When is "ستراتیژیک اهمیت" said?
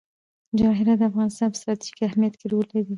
1.59-2.33